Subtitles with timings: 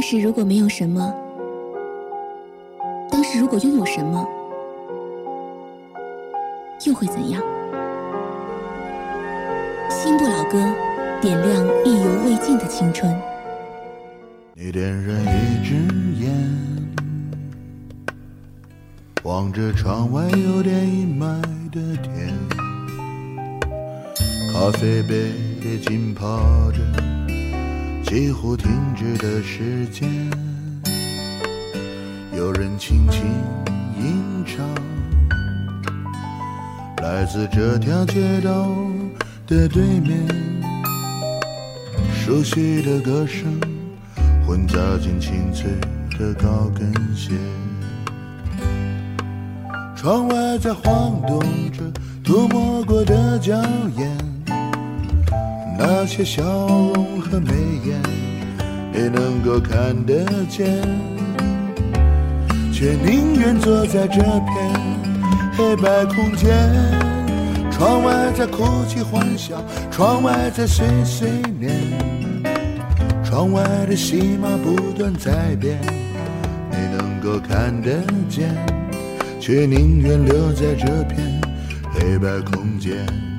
[0.00, 1.14] 当时如果没有什么，
[3.10, 4.26] 当时如果拥有什么，
[6.86, 7.42] 又会怎样？
[9.90, 10.56] 新不老歌，
[11.20, 13.14] 点亮意犹未尽的青春。
[14.54, 15.74] 你点燃一支
[16.24, 16.32] 烟，
[19.24, 22.34] 望着窗外有点阴霾的天，
[24.50, 26.38] 咖啡杯里浸泡
[26.72, 26.78] 着
[28.10, 30.10] 几乎停止的时间，
[32.36, 33.22] 有人轻轻
[33.96, 34.66] 吟唱，
[37.04, 38.66] 来自这条街道
[39.46, 40.26] 的对面，
[42.12, 43.48] 熟悉的歌声。
[44.44, 45.70] 混杂进清脆
[46.18, 47.30] 的高跟鞋，
[49.94, 51.38] 窗外在晃动
[51.70, 51.84] 着
[52.24, 53.54] 涂抹过的娇
[53.96, 54.10] 艳，
[55.82, 57.54] 那些笑容和眉
[57.86, 57.98] 眼
[58.92, 60.82] 也能够看得见，
[62.70, 64.54] 却宁愿坐在这片
[65.56, 66.50] 黑白空间。
[67.70, 71.72] 窗外在哭泣欢笑，窗外在碎碎念。
[73.24, 75.80] 窗外的戏码不断在变，
[76.70, 78.54] 你能够看得见，
[79.40, 81.40] 却宁愿留在这片
[81.94, 83.29] 黑白空间。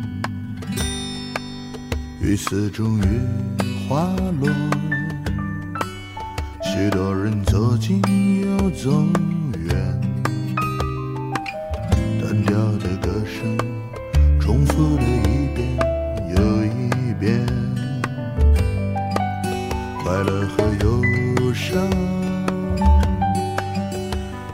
[2.24, 3.20] 雨丝终于
[3.90, 4.48] 滑落，
[6.64, 8.00] 许多人走近
[8.42, 9.04] 又走
[9.58, 9.76] 远，
[12.22, 13.58] 单调的歌声
[14.40, 15.76] 重复了一遍
[16.38, 17.44] 又一遍。
[20.04, 21.02] 快乐和忧
[21.52, 21.90] 伤，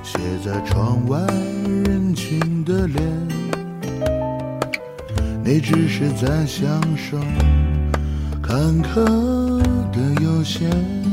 [0.01, 1.19] 写在窗外
[1.85, 3.06] 人群的脸。
[5.49, 7.17] 你只是在享受
[8.43, 9.05] 坎坷
[9.93, 11.06] 的悠闲。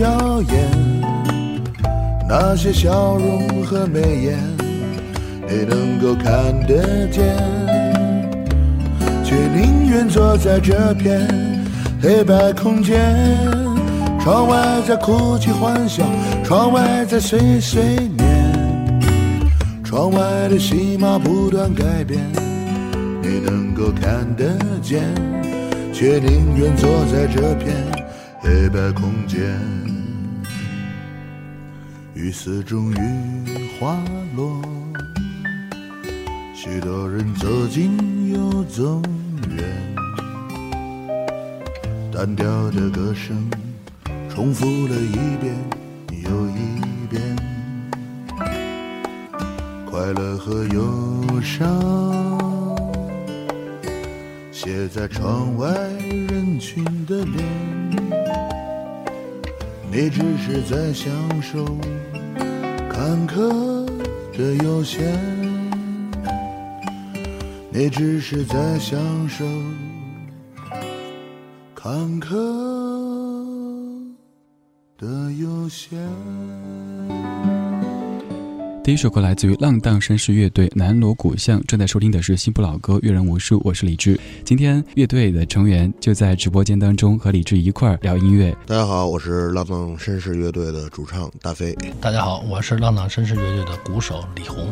[0.00, 0.70] 娇艳，
[2.26, 4.38] 那些笑容和眉眼，
[5.46, 7.36] 你能够看得见，
[9.22, 11.28] 却宁愿坐在这片
[12.00, 13.14] 黑白空间。
[14.22, 16.02] 窗外在哭泣欢笑，
[16.42, 18.50] 窗外在碎碎念，
[19.84, 22.18] 窗外的戏码不断改变，
[23.20, 25.02] 你能够看得见。
[25.92, 27.76] 却宁愿坐在这片
[28.40, 29.38] 黑白空间，
[32.20, 32.96] 雨丝终于
[33.78, 33.96] 滑
[34.36, 34.60] 落，
[36.54, 39.00] 许多人走近又走
[39.56, 39.64] 远，
[42.12, 43.50] 单调的歌声
[44.28, 45.56] 重复了一遍
[46.10, 47.34] 又一遍，
[49.90, 51.66] 快乐和忧伤。
[54.52, 55.70] 写在窗外
[56.28, 57.46] 人群的脸，
[59.90, 61.64] 你只是在享受
[63.02, 63.86] 坎坷
[64.36, 65.00] 的悠闲，
[67.70, 69.42] 你只是在享受
[71.74, 72.28] 坎坷
[74.98, 75.98] 的悠闲。
[78.90, 84.18] 第一首歌来自于浪荡绅士乐队南锣鼓巷，正在收听的是新不老歌阅人无数，我是李志。
[84.44, 88.52] 今天乐队的成员就在直播间当中和李志一块儿聊音乐。
[88.66, 91.72] 大家好，我是浪荡绅士乐队的主唱大飞。
[92.00, 94.66] 大家好，我是浪荡绅士乐队的鼓手李红。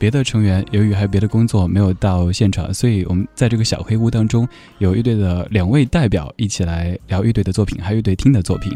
[0.00, 4.48] 别的成员由于还有别的工作没有到现场，所以我们在这个小黑屋当中
[4.78, 8.72] 有乐队的两位代表一起来聊乐队的作品，还有乐队听的作品。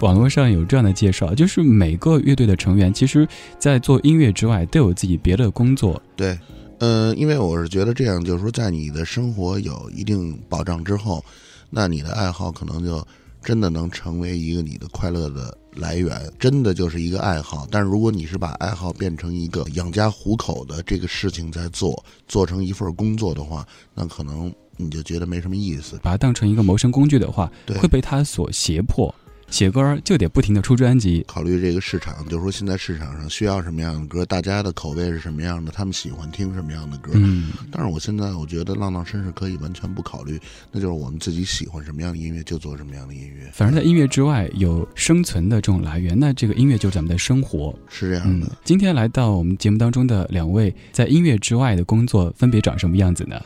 [0.00, 3.26] 网络上有这样的介绍，就是每个乐队的成员其实，
[3.58, 6.00] 在做音乐之外都有自己别的工作。
[6.14, 6.38] 对，
[6.78, 11.24] 嗯，因为我是觉得这样，就是说，在你的生活有一定保障之后，
[11.68, 13.04] 那你的爱好可能就
[13.42, 17.66] 真的能成为一个你的快乐的来源，真的就是一个爱好。
[17.70, 25.98] 但是如果你是把爱好变成一个养家糊口的这个事情在做，做成一份工作的话，那可能你就觉得没什么意思。
[26.02, 27.50] 把它当成一个谋生工具的话，
[27.80, 29.14] 会被它所胁迫。
[29.50, 37.10] 写歌儿就得不停的出专辑，考虑这个市场，就是说现在市场上需要什么样的歌，大家的口味是什么样的，他们喜欢听什么样的歌。
[37.14, 47.74] 嗯，但是我现在我觉得浪浪绅士可以完全不考虑，那就是我们自己喜欢什么样的音乐就做什么样的音乐，反正在音乐之外有生存的这种来源，那这个音乐就是咱们的生活。
[47.88, 53.40] 是这样嗯的。，今天来到我们节目当中的两位，在音乐之外的工作分别长什么样子呢？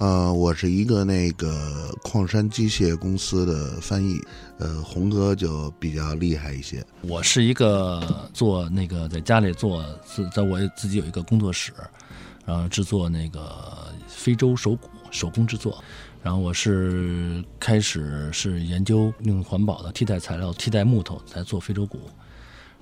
[0.00, 4.18] 呃，我是一个那个矿山机械公司的翻译，
[4.56, 6.82] 呃，红哥就比较厉害一些。
[7.02, 11.70] 我是一个做那个在家里做自在我自己有一个工作室，
[12.46, 15.84] 然后制作那个非洲手鼓手工制作。
[16.22, 21.98] 然后我是开始是研究用环保的替代材料替代木头来做非洲鼓，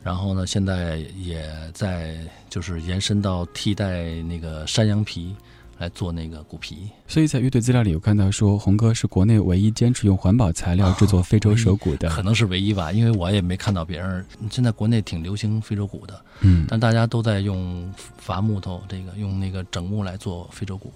[0.05, 2.17] 然后呢，现在也在
[2.49, 5.35] 就是延伸到替代那个山羊皮
[5.79, 6.91] 来做那个鼓皮。
[7.07, 12.09] 所以在乐队资料里有看到说，红哥是国内唯一坚持用环保材料制作非洲手鼓的。
[12.11, 14.25] 可能是唯一吧，因为我也没看到别人。
[14.51, 20.93] 现在国内挺流行非洲鼓的，嗯，但大家都在用伐木头，这个用那个整木来做非洲鼓。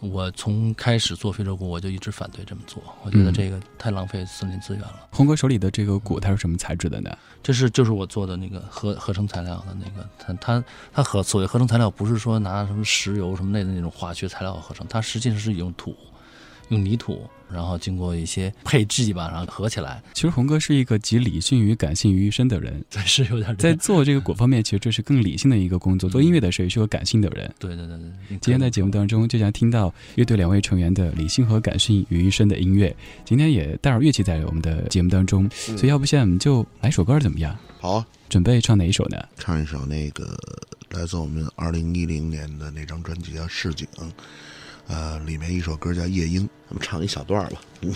[0.00, 5.08] 我从开始做非洲鼓，我就一直反对这么做，我觉得嗯这个太浪费森林资源了。
[5.10, 7.10] 红哥手里的这个鼓它是什么材质的呢？
[7.42, 15.96] 这是就是我做的那个合合成材料的那个，它它它合所谓合成材料，不是说拿什么石油什么类的那种化学材料合成，它实际上是用土，
[16.68, 26.10] 用泥土，然后经过一些配置吧，然后合起来，其实红哥是一个集理性与感性于一身的人，对，是有点在做这个果方面，其实这是更理性的一个工作。
[26.10, 27.52] 做音乐的时候也是个感性的人。
[27.58, 28.38] 对对对对。
[28.40, 32.94] 今天在节目当中，就将听到乐队两位成员的理性和感性于一身的音乐。
[33.24, 37.56] 今天也带入乐器在我们的节目当中，所以要不现在我们就来首歌怎么样？
[37.78, 39.22] 好啊，准备唱哪一首呢？
[39.38, 40.36] 唱一首那个
[40.90, 43.86] 来自我们二零一零年的那张专辑叫《市井》，
[44.88, 47.60] 呃，里面一首歌叫《夜莺》，咱们唱一小段儿吧。
[47.82, 47.92] 嗯。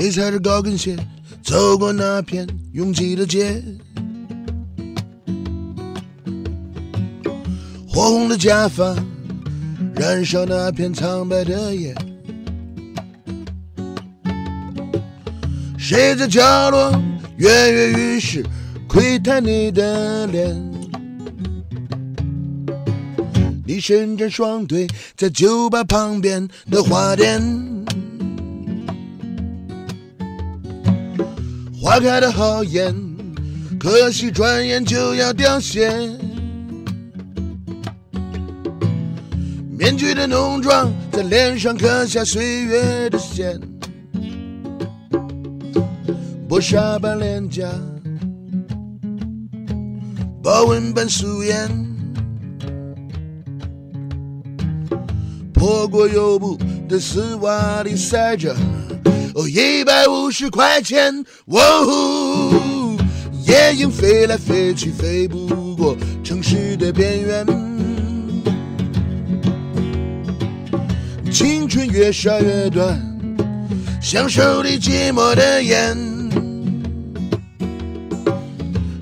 [0.00, 0.96] 你踩着高跟鞋
[1.48, 3.62] 走过那片拥挤的街，
[7.88, 8.94] 火红的假发
[9.94, 11.94] 燃烧那片苍白的夜。
[15.78, 16.92] 谁在角落
[17.38, 18.44] 跃跃欲试，
[18.86, 20.54] 窥探你的脸？
[23.64, 24.86] 你伸展双腿
[25.16, 27.77] 在酒吧旁边的花店。
[31.88, 32.94] 花开的好艳，
[33.80, 35.88] 可惜转眼就要凋谢。
[39.70, 43.58] 面具的浓妆在脸上刻下岁月的线，
[46.46, 47.66] 薄纱般脸颊，
[50.42, 51.70] 豹纹般素颜，
[55.54, 58.54] 破过油布的丝袜里塞着。
[59.38, 62.98] 哦，一百五十块钱，哦呼，
[63.46, 67.46] 夜莺飞来飞去，飞不过城市的边缘。
[71.30, 73.00] 青春越烧越短，
[74.02, 75.96] 像手里寂寞的烟。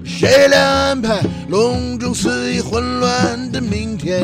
[0.05, 4.23] 谁来安排笼中肆意混乱的明天？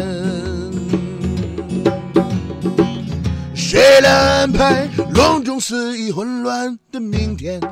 [3.55, 4.87] 谁来安排
[5.63, 7.61] 肆意混乱的明天？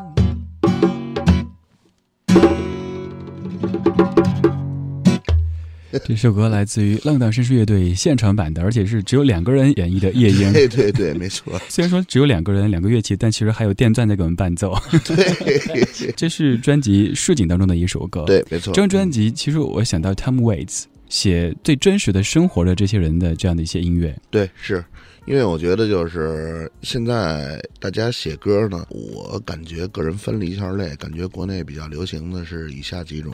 [6.04, 10.50] 这首歌来自于浪荡绅士乐队现场版的，而且是只有两个人演绎的《夜 莺》。
[10.52, 14.72] 对对对，没错， 虽然说只有两个人、两个乐器，但其实还有电钻在给我们伴奏。
[15.04, 18.72] 对这是专辑《市井》当中的一首歌。，对，没错。
[18.72, 24.16] 这张专辑其实我想到 Tom Waits 写最真实的生活的这些人的这样的一些音乐。
[24.30, 24.84] 对，是
[25.30, 33.32] 因为我觉得就是现在大家写歌呢，我感觉个人分了一下类，感觉国内比较流行的是以下几种，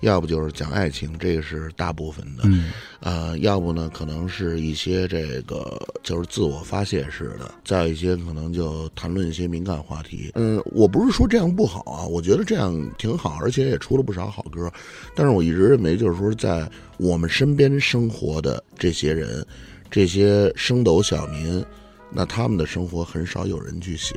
[0.00, 2.70] 要不就是讲爱情，这个是大部分的，嗯，
[3.00, 10.30] 呃，要不呢可能是一些这个就是自我发泄式的，再有一些可能就谈论一些敏感话题。
[10.34, 14.70] 嗯，我不是说这样不好啊，我觉得这样挺好，而且也出了不少好歌。
[15.14, 19.42] 但是我一直认为，就是说在我们身边生活的这些人，
[19.90, 21.64] 这些升斗小民，
[22.10, 24.14] 那他们的生活很少有人去写。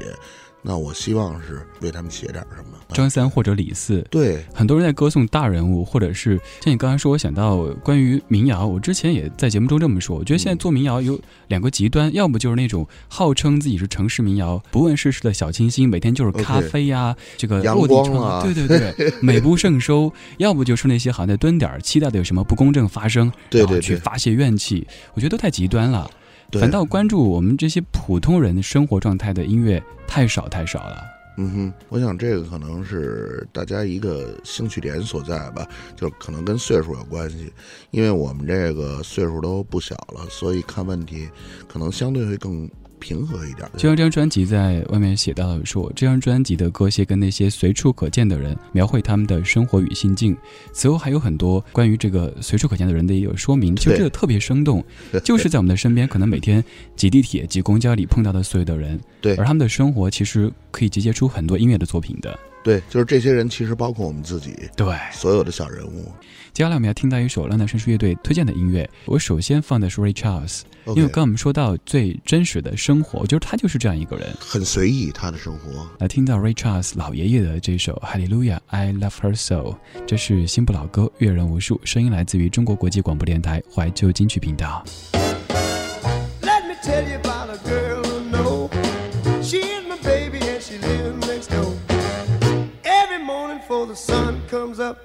[0.66, 2.80] 那我希望是为他们写点什么。
[2.94, 10.16] 张三或者李四，对，很多人在歌颂大人物，或者是像你刚才说，我想到关于民谣，我之前也在节目中这么说。
[10.16, 24.88] 我觉得现在做民谣有两个极端，要么就是那种号称自己是城市民谣，不问世事的小清新，每天就是咖啡呀，这个阳落地光窗，啊对对对， 美不胜收；要不就是那些好像在蹲点儿，期待的有什么不公正发生，然后对对对去发泄怨气。
[25.14, 26.10] 我觉得都太极端了。
[26.52, 31.04] 对反倒关注我们这些普通人生活状态的音乐太少太少了。
[31.36, 37.52] 嗯哼，我想这个可能是大家一个兴趣点所在吧，就可能跟岁数有关系，
[37.90, 41.28] 因为我们这个岁数都不小了，所以看问题
[41.68, 42.70] 可能相对会更
[43.04, 43.70] 平和一点。
[43.76, 50.36] 就像这张专辑在外面写到的说，这张专辑的歌写跟那些随处可见的人，描绘他们的生活与心境。
[50.72, 54.82] 此后还有很多关于这个随处可见的人的也有说明，其实对这个特别生动，
[55.26, 56.64] 就是在我们的身边，可能每天
[56.96, 62.40] 挤地铁、挤公交里碰到的所有的人，对而他们的生活其实可以集结出很多音乐的作品的。
[62.64, 66.12] 对，就是这些人其实包括我们自己，对，所有的小人物。
[66.54, 70.62] 接下来我们要听到一首浪荡绅士乐队推荐的音乐，我首先放的是 Ray Charles，
[70.96, 74.30] 因为刚刚我们说到最真实的生活，我觉得他就是这样一个人。
[74.40, 75.90] 很随意他的生活。
[76.00, 79.56] 来听到 Ray Charles 老爷爷的这首《哈利路亚 I Love Her So》，
[80.06, 84.86] 这是新不老歌，阅人无数，声音来自于中国国际广播电台怀旧金曲频道。
[86.42, 87.43] Let me tell you about
[93.84, 94.98] before the sun comes up,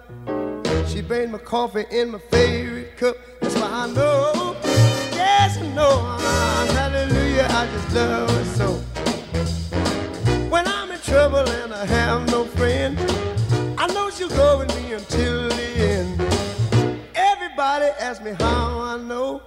[0.87, 3.17] she brings my coffee in my favorite cup.
[3.41, 8.69] That's why I know, yes I know, ah, hallelujah, I just love her so.
[10.49, 12.97] When I'm in trouble and I have no friend,
[13.79, 16.21] I know she'll go with me until the end.
[17.17, 19.43] Everybody asks me how I know.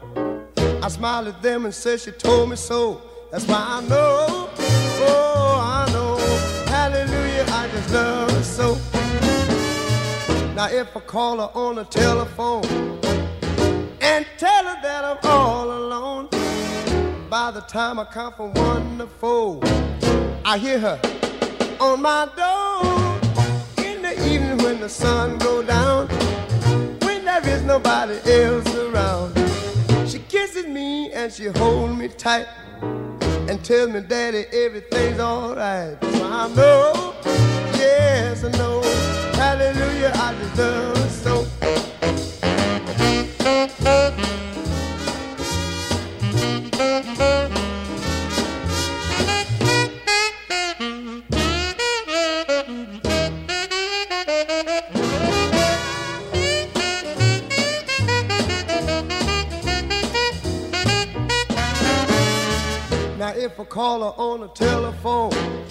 [0.84, 3.02] I smile at them and say she told me so.
[3.32, 4.50] That's why I know,
[5.08, 6.18] oh, I know.
[6.70, 8.31] Hallelujah, I just love
[8.62, 8.78] so.
[10.56, 12.66] Now if I call her on the telephone
[14.02, 16.28] and tell her that I'm all alone,
[17.30, 19.60] by the time I count from one to four,
[20.46, 21.00] I hear her
[21.80, 23.86] on my door.
[23.86, 26.08] In the evening when the sun go down,
[27.06, 29.30] when there is nobody else around.
[30.08, 32.48] She kisses me and she holds me tight
[33.50, 35.98] and tells me, Daddy, everything's alright.
[36.02, 37.16] So I know,
[37.82, 38.82] yes, I know.
[39.34, 41.48] Hallelujah, I deserve her so.
[63.18, 65.71] Now if I call her on the telephone and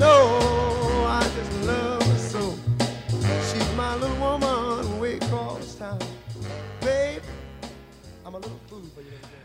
[0.00, 0.69] know.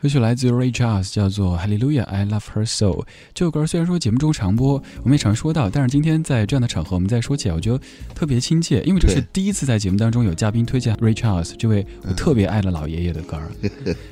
[0.06, 2.90] 歌曲来自 Ray Charles，叫做《Hallelujah I Love Her So》。
[3.34, 7.80] 这首歌虽然说节目中常播，我们也常说到，但是今天在这样的场合，我们再说起来，我觉得
[8.14, 13.50] 特别亲切，因为这是第一次在节目当中有嘉宾推荐 Ray Charles 这位我特别爱的老爷爷的歌儿。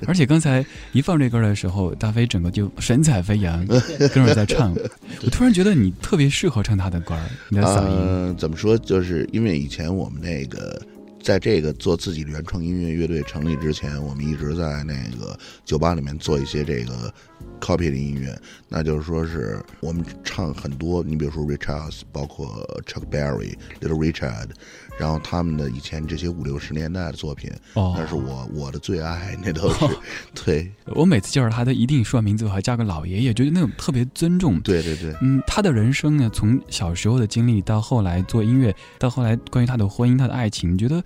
[0.08, 4.76] 而且刚才一放这歌的时候，大飞整个就神采飞扬，跟着在唱。
[5.24, 7.96] 我突然觉得你特别适合唱他的歌儿，你的嗓音。
[8.00, 8.76] 嗯、怎么说？
[8.76, 10.82] 就是因为以前我们那个。
[11.24, 17.14] 在这个做自己原创音乐乐队成立之前，我们一直在那个酒吧里面做一些这个
[17.64, 22.48] copy 的音乐，那就是说是我们唱很多，你比如说 Richards，包括
[22.86, 24.50] Chuck Berry、Little Richard，
[25.00, 29.86] 然后他们的以前这些五六十年代的作品，哦，那是我我的最爱，那都是
[30.44, 34.60] 对我每次介绍他，都一定说完名字后还加个老爷爷，觉得那种特别尊重。
[34.60, 35.16] 对对对。
[35.22, 41.02] 嗯，他的人生呢，从小时候的经历到后来做音乐，到后来关于他的婚姻、他的爱情，你觉得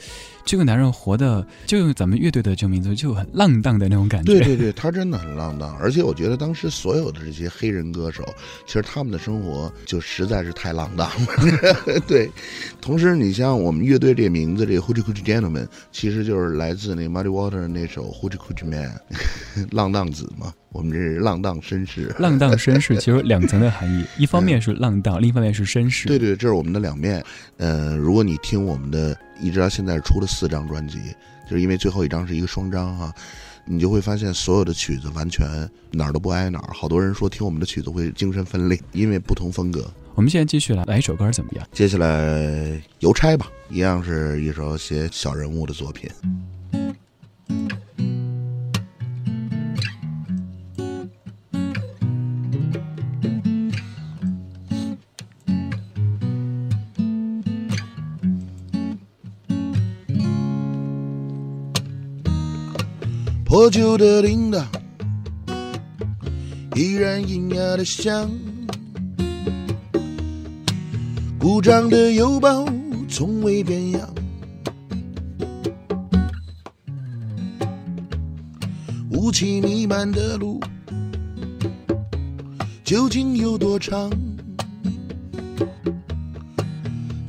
[0.47, 4.31] 这个男人活的，就用咱们乐队的这个名字，就很浪荡的那种感觉。
[4.31, 8.23] 对对对，他真的很浪荡，而且我觉得当时所有的这些黑人歌手，
[8.65, 11.99] 其实他们的生活就实在是太浪荡了。
[12.07, 12.31] 对，
[12.79, 18.97] 同时你像我们乐队这个名字，这个 Hoochie Coochie Gentleman，其实就是来自那 Muddy Water 那首 Hoochie Coochie Man，
[19.71, 20.53] 浪荡子嘛。
[20.71, 26.07] 我们这是浪荡绅士，浪荡绅士其实有两层的含义， 一方面是浪荡，另一方面是绅士。
[26.07, 27.23] 对对，这是我们的两面。
[27.57, 30.99] 呃，如果你听我们的，一直到现在出了四张专辑，
[31.49, 33.13] 就是因为最后一张是一个双张哈，
[33.65, 35.47] 你就会发现所有的曲子完全
[35.91, 36.73] 哪儿都不挨哪儿。
[36.73, 39.89] 好多人说听我们的曲子会精神分裂，因为不同风格。
[40.15, 41.65] 我们现在继续来来一首歌怎么样？
[41.71, 46.09] 接下来邮差吧，一样是一首写小人物的作品。
[63.47, 64.61] 破旧的铃铛
[66.75, 68.29] 依然喑哑的响，
[71.39, 72.65] 故障的邮包
[73.07, 74.13] 从未变样。
[79.11, 80.59] 雾气弥漫的路
[82.83, 84.11] 究竟有多长？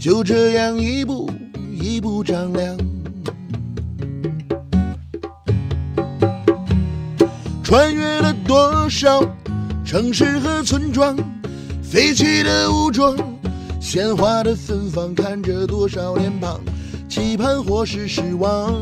[0.01, 1.31] 就这样一步
[1.81, 2.77] 一步丈量。
[7.69, 9.21] 穿越了多少
[9.85, 11.15] 城市和村庄，
[11.83, 13.15] 废弃的武装，
[13.79, 16.59] 鲜花的芬芳，看着多少脸庞，
[17.11, 18.73] 期盼或是失望。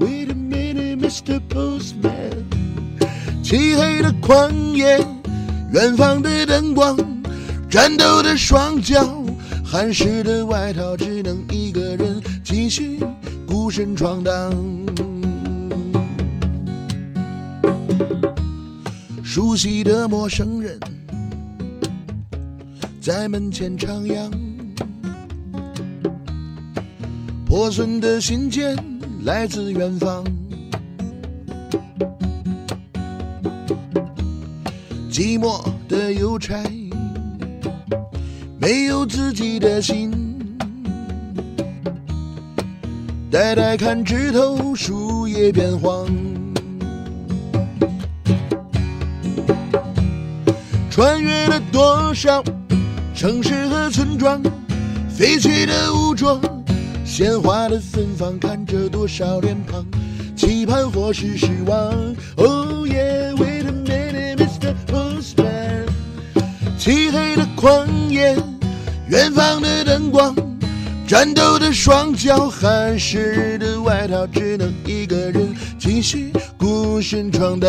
[0.00, 1.40] Wait a minute, Mr.
[1.48, 2.42] Postman。
[3.40, 4.98] 漆黑的旷野，
[5.72, 6.98] 远方的灯光，
[7.70, 9.22] 战斗的双脚，
[9.64, 12.98] 汗湿的外套，只能一个人继续
[13.46, 14.52] 孤身闯荡。
[19.34, 20.78] 熟悉的陌生人，
[23.00, 24.30] 在门前徜徉。
[27.44, 28.76] 破损的信件
[29.24, 30.24] 来自远方，
[35.10, 36.62] 寂寞的邮差
[38.56, 40.12] 没有自己的心，
[43.32, 46.23] 呆呆看枝头树叶变黄。
[50.94, 52.40] 穿越了多少
[53.16, 54.40] 城市和村庄，
[55.08, 56.40] 废弃的武装，
[57.04, 59.84] 鲜花的芬芳，看着多少脸庞，
[60.36, 61.76] 期盼或是失望。
[62.36, 64.72] Oh yeah, wait a minute, Mr.
[64.86, 65.88] Postman。
[66.78, 68.36] 漆黑的旷野，
[69.08, 70.32] 远方的灯光，
[71.08, 77.68] 战斗的双脚，汗湿的外套，只能一个人继续孤身闯荡。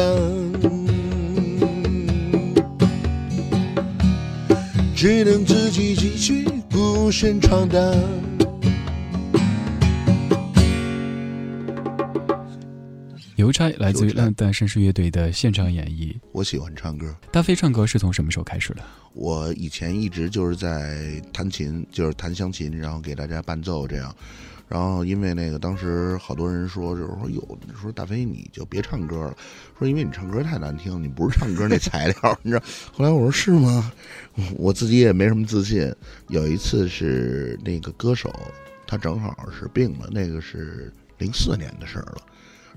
[4.95, 7.93] 只能自己继续孤身闯荡。
[13.35, 16.15] 邮差来自于浪荡绅士乐队的现场演绎。
[16.31, 18.81] 我喜欢唱歌，大飞唱歌是从什么时候开始的？
[19.13, 24.15] 我以前一直就是在弹琴，就是弹湘琴，然后给大家伴奏这样。
[24.67, 29.37] 然后因为那个当时好多人说，就是说有，说大飞你就别唱歌了，
[29.77, 32.63] 说因为你唱歌太难听，你不是唱歌那材料，你知道。
[32.91, 33.91] 后来我说是吗？
[34.57, 35.93] 我自己也没什么自信。
[36.29, 38.33] 有一次是那个歌手，
[38.87, 42.17] 他正好是病了，那个是零四年的事儿了。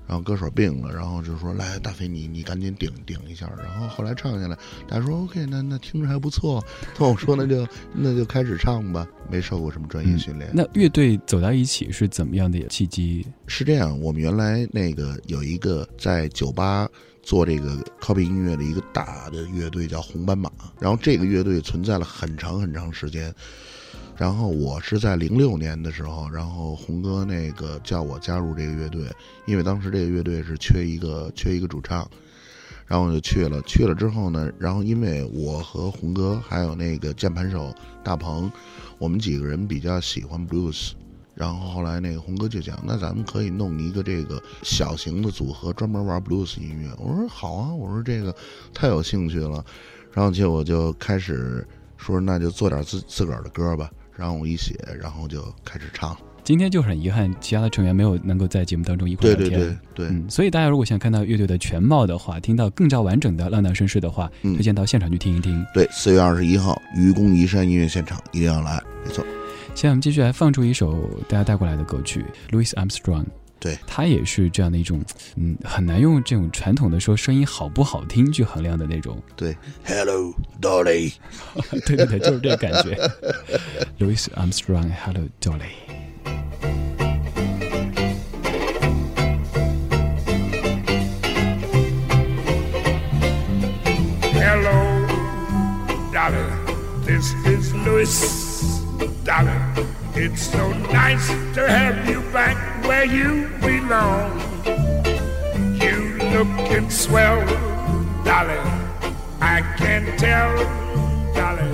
[0.09, 3.47] 然后歌手病了，然后就说来大飞你你赶紧顶顶一下。
[3.55, 6.65] 然后后来唱下来，大家说 OK，那那听着还不错。
[6.97, 10.49] 那我说那就那就开始唱吧，没受过什么专业训练。
[10.51, 13.23] 那乐队走到一起是怎么样的契机？
[13.45, 16.89] 是这样，我们原来那个有一个在酒吧
[17.21, 23.31] 做这个 copy 音乐的一个大的乐队叫红斑马，然后这个乐队存在了很长很长时间。
[24.19, 29.09] 然后我是在零六年的时候，然后红哥那个叫我加入这个乐队，
[29.45, 32.05] 因为当时这个乐队是缺一个缺一个主唱，
[32.85, 33.61] 然后我就去了。
[33.61, 38.51] 去了之后呢，然后因为我和红哥还有那个键盘手大鹏，
[38.97, 40.91] 我们几个人比较喜欢 blues，
[41.33, 46.93] 然后后来那个红哥就讲，那咱们可以弄一个这个小型的组合，专门玩 blues 音乐。
[46.97, 48.35] 我说好啊，我说这个
[48.73, 49.63] 太有兴趣了。
[50.11, 53.89] 然后结果就开始说，那就做点自自个儿的歌吧。
[54.19, 56.15] 然后我一写，然后就开始唱。
[56.43, 59.59] 今天就很遗憾，其他的成员没有能够在节目当中一块对聊天。
[59.59, 65.65] 对对对，嗯，所以大家如果想看到乐队的全貌的话，听到更加完整的浪荡绅士的话，嗯推荐到现场去听一听。
[65.73, 69.23] 对，四月二十一号愚公移山音乐现场一定要来，没错。
[69.73, 73.25] 现在我们继续来放出一首大家带过来的歌曲，Louis Armstrong。
[73.59, 75.03] 对他也是这样的一种，
[75.35, 79.21] 嗯，很难用这种传统的说声音好不好听去衡量的那种。
[79.35, 81.13] 对，Hello Dolly，
[81.85, 82.95] 对对对，就是这个感觉。
[83.99, 85.69] Louis Armstrong，Hello Dolly。
[94.33, 95.07] Hello,
[96.13, 96.45] Dolly.
[97.05, 98.09] This is Louis,
[99.25, 99.51] Dolly.
[100.21, 104.35] It's so nice to have you back where you belong.
[105.79, 107.39] You looking swell,
[108.25, 108.59] Dolly.
[109.39, 110.57] I can tell,
[111.33, 111.71] Dolly.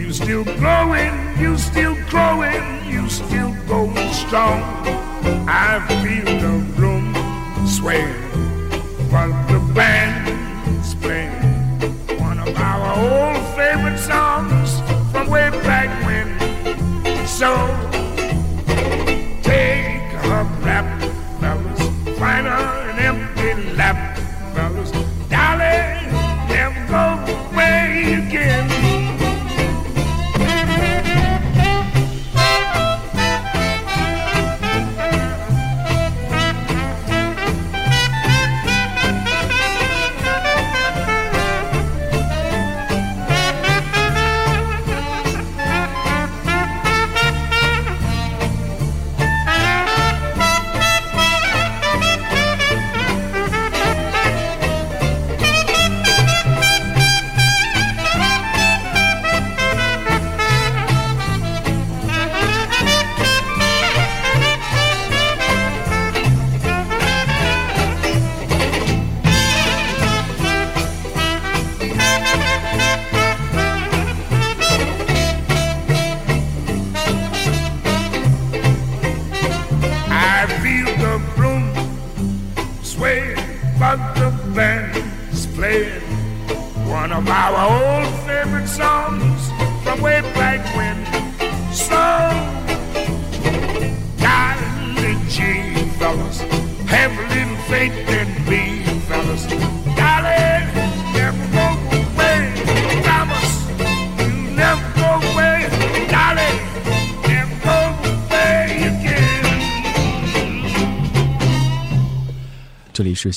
[0.00, 4.62] You still glowing, you still growing, you still going strong.
[5.48, 7.12] I feel the room
[7.66, 8.06] sway,
[9.10, 11.32] but the band's playing
[12.20, 14.69] one of our old favorite songs
[17.40, 17.89] show.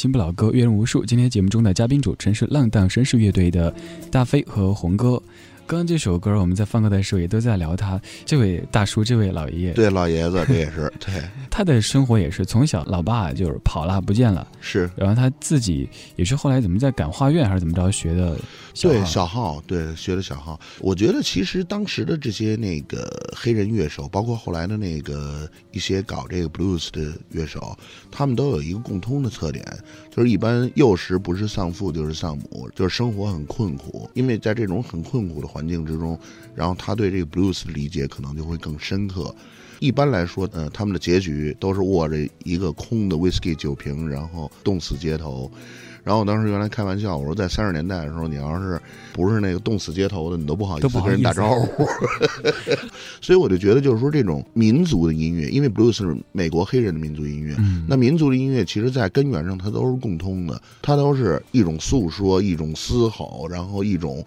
[0.03, 1.05] 新不老歌，阅人无数。
[1.05, 3.73] 今天节目中的嘉宾主持人是浪荡绅士乐队的
[4.11, 5.23] 大飞和红哥。
[5.65, 14.89] 刚刚这首歌我们在放歌的时候也都在聊他，这位大叔，这位老爷爷，对老爷子， 这也是对，他的生活也是从小老爸就是跑了不见了，是。
[14.95, 18.37] 然后他自己也是后来怎么在感化院还是怎么着学的
[18.73, 20.59] 小对小号，对学的小号。
[20.79, 27.75] 我觉得其实当时的这些那个黑人乐手，包括后来的那个一些搞这个 blues 的乐手，
[28.11, 29.65] 他们都有一个共通的特点，
[30.15, 34.09] 就是一般幼时不是丧父就是丧母，就是生活很困苦。
[34.13, 36.19] 因为在这种很困苦的环境之中，
[36.55, 39.33] 然后他对这个 blues 的理解可能就会更深刻。
[39.79, 45.51] 一般来说，呃，他们的结局都是握着一个空的 whiskey 酒瓶，然后冻死街头。
[46.03, 48.79] 然后我当时原来开玩笑，我说在三十年代的时候，你要是
[49.13, 51.87] 不是那个冻死街头的，你都不好意思跟人打招呼。
[53.21, 64.21] 所以我就觉得，就是说这种民族的音乐，因为 blues 是美国黑人的民族音乐，嗯那民族的音乐其实在根源上它都是共通的，它都是一种诉说，一种嘶吼，然后一种，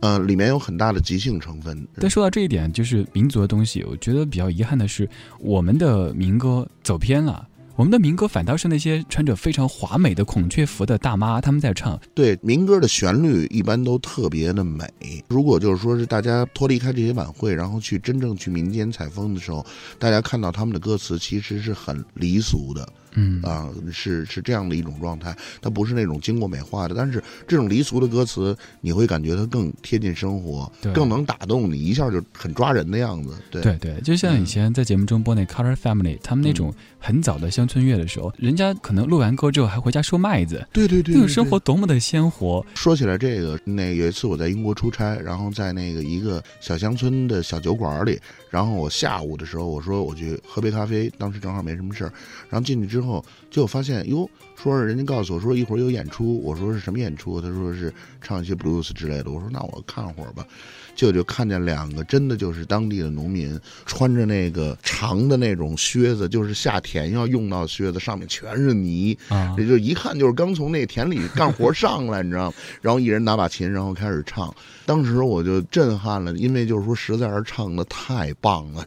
[0.00, 1.86] 呃，里面有很大的即兴成分。
[1.98, 7.48] 但说到这一点，就是民族的东西，我觉得比较遗憾的是，我们的民歌走偏了。
[7.74, 11.98] 我们的民歌反倒是那些穿着非常华美的孔雀服的大妈，他们在唱。
[12.14, 14.84] 对民歌的旋律一般都特别的美。
[15.28, 19.64] 如果就是说是大家脱离开这些晚会，然后去真正去民间采风的时候，
[19.98, 22.86] 大家看到他们的歌词其实是很离俗的。
[23.14, 23.42] 嗯。
[23.42, 33.34] 啊，是是这样的一种状态，它不是那种经过美化的，但是这种离俗的歌词，你会感觉它更贴近生活对，更能打动你，一下就很抓人的样子。
[33.50, 33.62] 对。
[33.62, 42.64] 对对，就像以前在节目中播那 Color Family，他们那种很早的乡村乐的时候，人家可能录完歌之后还回家收麦子，对对对，那种对生活多么的鲜活。
[42.74, 48.18] 说起来这个，那有一次我在英国出差，然后在那个一个小乡村的小酒馆里，
[48.50, 52.12] 然后我下午的时候我说我去喝杯咖啡，当时正好没什么事儿，
[52.50, 53.01] 然后进去之后
[53.50, 57.40] 就发现哟，说是人家告诉我说一会儿有演出，我说是什么演出？
[57.40, 60.46] 他说是唱一些 blues 之类的，我说那我看会儿吧。
[60.94, 72.56] 结果就看见两个真的就是当地的农民，穿着那个长的那种靴子，就是下田要用到靴子，上面全是泥，啊也就一看就是刚从那田里干活上来，你知道吗？
[72.82, 74.54] 然后一人拿把琴，然后开始唱。
[74.84, 78.86] 当时我就震撼了，因为就是说实在是唱的太棒了。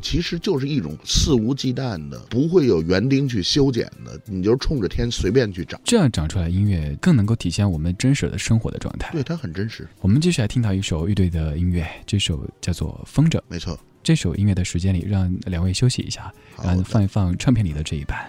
[0.00, 5.80] 其实就是一种肆无忌惮的，不会有园丁去修剪的，你就冲着天随便去长。
[5.84, 9.12] 这样长出来音乐更能够体现我们真实的生活的状态。
[9.12, 13.38] 对，它很真实，我们继续来听到一首乐队的音乐，这首叫做《风筝》。
[13.48, 13.78] 没错。
[14.02, 18.26] 这首音乐的时间里，让两位休息一下，好让的放一放唱片里的这一版。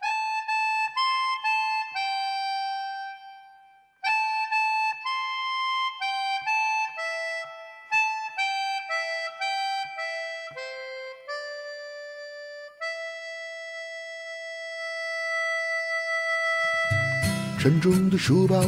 [17.63, 18.61] 沉重的书包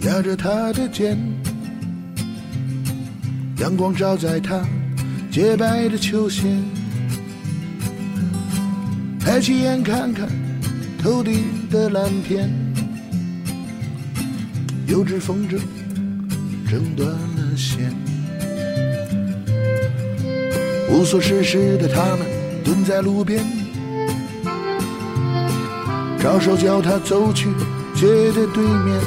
[0.00, 1.16] 压着他的肩，
[3.58, 4.60] 阳光照在他
[5.30, 6.42] 洁白的球鞋，
[9.20, 10.28] 抬起眼看看
[11.00, 12.50] 头顶的蓝天，
[14.88, 15.60] 有只风筝
[16.68, 17.94] 挣断了线，
[20.90, 22.26] 无所事事的他们
[22.64, 23.44] 蹲在路边，
[26.18, 27.48] 招手叫他走去
[27.94, 29.00] 街的对面，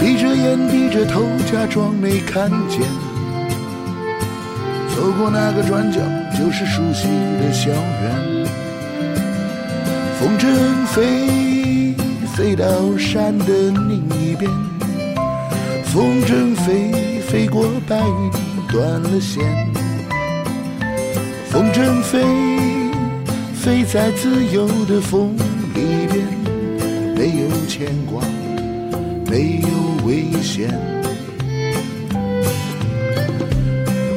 [0.00, 2.80] 闭着眼低着头，假装没看见。
[4.96, 6.00] 走过那个转角，
[6.36, 7.08] 就是熟悉
[7.40, 8.46] 的校园。
[10.18, 11.94] 风筝飞，
[12.34, 12.66] 飞到
[12.98, 13.46] 山的
[13.86, 14.50] 另一边。
[15.84, 18.30] 风筝飞，飞过白云，
[18.72, 19.44] 断了线。
[21.50, 22.24] 风筝飞，
[23.54, 25.36] 飞在自由的风
[25.78, 26.26] 里边，
[27.14, 28.20] 没有牵挂，
[29.30, 29.68] 没有
[30.06, 30.68] 危险。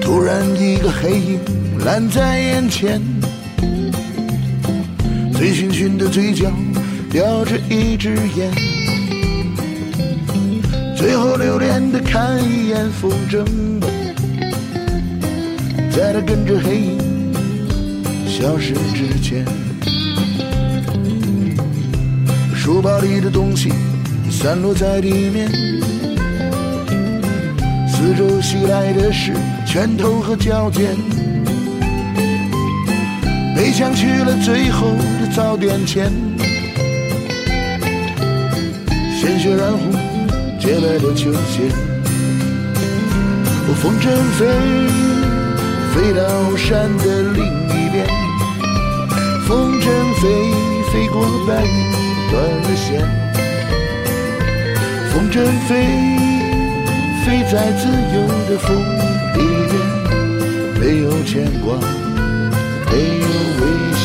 [0.01, 1.39] 突然，一个黑影
[1.85, 2.99] 拦在眼前，
[5.33, 6.51] 醉醺醺的嘴角
[7.11, 8.51] 叼着一支烟，
[10.95, 13.43] 最后留恋的看一眼风筝
[13.79, 13.87] 吧，
[15.91, 16.97] 在他跟着黑影
[18.27, 19.45] 消失之前。
[22.81, 23.71] 书包里的东西
[24.31, 25.47] 散落在地面，
[27.87, 29.33] 四周袭来的是
[29.67, 30.95] 拳头和脚尖。
[33.55, 34.87] 被抢去了最后
[35.19, 36.11] 的早点钱，
[39.15, 39.91] 鲜血染红
[40.59, 41.69] 洁白的球鞋。
[43.67, 44.47] 我风筝飞，
[45.93, 48.07] 飞到山的另一边。
[49.47, 49.85] 风筝
[50.19, 50.25] 飞，
[50.91, 51.90] 飞过白云，
[52.31, 53.01] 断了线。
[55.11, 55.35] 风筝
[55.67, 55.69] 飞，
[57.25, 57.81] 飞在自
[58.15, 58.17] 由
[58.47, 58.65] 的风
[59.35, 59.39] 里
[59.69, 59.73] 面，
[60.79, 61.75] 没有牵挂，
[62.89, 63.27] 没有
[63.59, 63.63] 危
[63.93, 64.01] 险。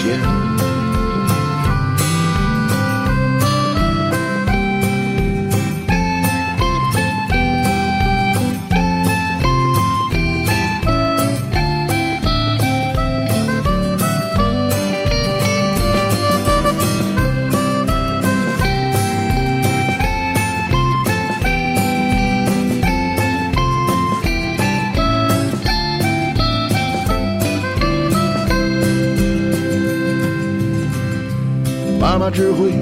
[32.26, 32.72] 妈妈只会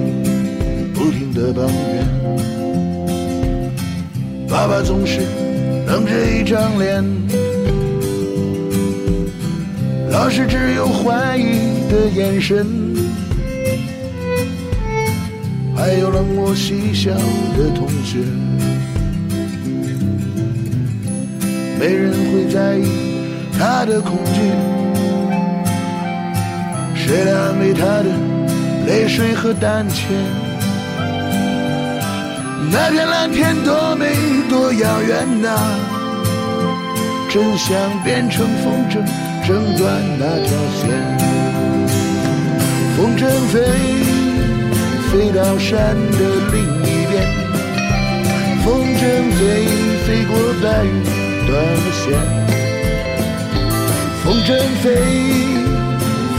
[0.91, 2.03] 不停的抱怨，
[4.49, 5.19] 爸爸总是
[5.85, 7.05] 冷着一张脸，
[10.09, 12.65] 老师只有怀疑的眼神，
[15.75, 18.17] 还有冷漠嬉笑的同学，
[21.79, 22.87] 没人会在意
[23.55, 24.41] 他的恐惧，
[26.95, 28.24] 谁来安慰他的？
[28.85, 30.13] 泪水和胆怯。
[32.71, 34.15] 那片蓝天多美
[34.49, 35.49] 多遥远呐、
[37.29, 39.03] 真想变成风筝，
[39.47, 40.83] 挣断那条线。
[42.97, 43.61] 风风筝飞，
[45.11, 46.19] 飞到山的
[46.51, 47.13] 另一边。
[48.63, 48.99] 风筝
[49.37, 49.43] 飞，
[50.05, 50.89] 飞过白云，
[51.45, 52.03] 断了线。
[54.23, 54.49] 风筝
[54.81, 54.83] 飞，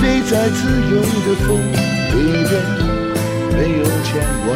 [0.00, 0.58] 飞在自
[0.90, 1.48] 由的风
[2.16, 2.52] 里边，
[3.52, 4.08] 没有牵
[4.46, 4.48] 挂，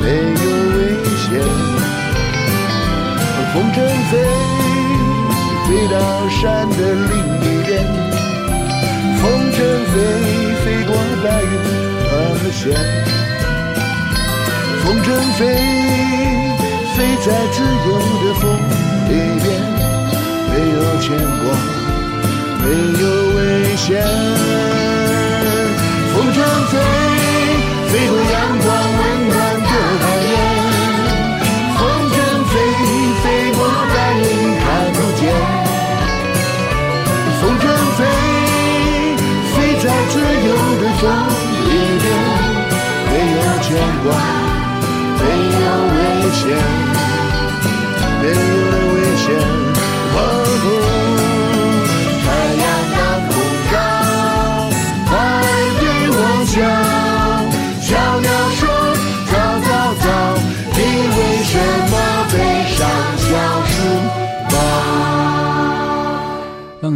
[0.00, 0.78] 没有危
[1.18, 1.26] 险。
[3.52, 3.76] 风筝
[4.10, 4.12] 飞，
[5.66, 5.94] 飞到
[6.28, 6.78] 山的
[7.10, 7.12] 另
[7.42, 7.70] 一边。
[9.20, 9.56] 风筝
[9.90, 9.94] 飞，
[10.64, 10.90] 飞过
[11.24, 11.52] 白云，
[12.04, 12.62] 断了线。
[14.84, 15.06] 风筝
[15.38, 15.40] 飞，
[16.94, 17.88] 飞在自由
[18.22, 18.42] 的风
[19.08, 19.12] 里
[19.42, 19.46] 边，
[20.50, 21.04] 没有牵
[21.42, 21.44] 挂，
[22.62, 22.64] 没
[23.00, 23.02] 有
[23.36, 23.38] 危
[23.76, 24.63] 险。
[41.04, 42.06] 由的风里边，
[43.10, 43.66] 没有牵
[44.04, 44.08] 挂，
[45.20, 45.22] 没
[45.60, 45.96] 有危
[46.32, 46.42] 险，
[48.22, 48.32] 没有
[48.94, 49.53] 危险。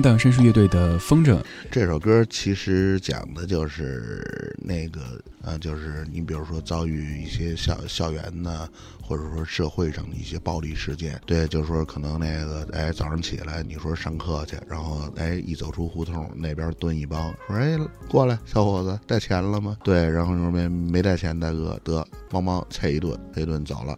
[0.08, 1.36] 浪荡绅士乐队的《风筝》，
[1.70, 8.66] 这首歌其实讲的就是那个呃，就是你比如说遭遇一些校校园呐，
[9.02, 11.20] 或者说社会上的一些暴力事件。
[11.26, 17.76] 对，就是说可能那个哎早上起来你说上课去，然后哎一走出胡同那边蹲一帮，说哎
[18.08, 19.76] 过来小伙子带钱了吗？
[19.84, 23.94] 对，然后说没没带钱大哥，得帮忙菜一顿，一顿走了。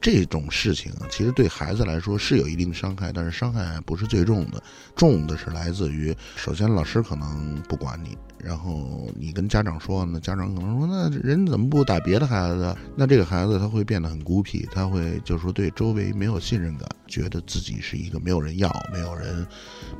[0.00, 4.62] 这种事情，其实对孩子来说是有一定伤害，但是伤害不是最重的，
[4.94, 12.76] 重的是来自于首先老师可能不管你，然后你跟家长说呢，家长可能说那人怎么不打别的孩子？
[12.96, 19.46] 那这个孩子他会变得很孤僻，他会就是说对周围没有信任感，觉得自己是一个没有人要、没有人、